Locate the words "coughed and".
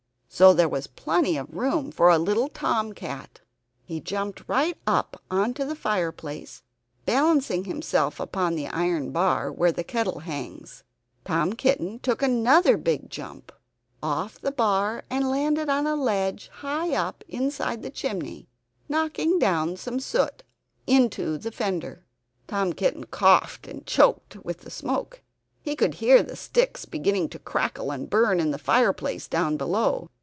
23.03-23.85